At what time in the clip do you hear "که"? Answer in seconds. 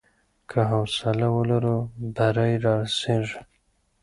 0.49-0.59